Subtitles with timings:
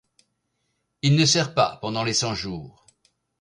[1.03, 2.87] Il ne sert pas pendant les cent-jours.